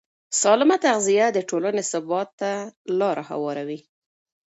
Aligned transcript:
سالمه 0.41 0.77
تغذیه 0.85 1.25
د 1.33 1.39
ټولنې 1.49 1.83
ثبات 1.91 2.29
ته 2.39 2.51
لاره 2.99 3.23
هواروي. 3.29 3.79